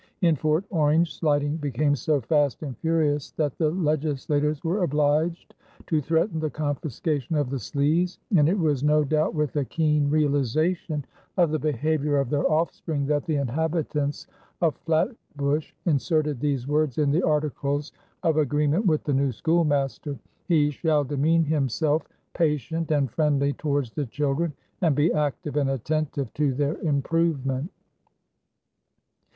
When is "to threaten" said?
5.85-6.39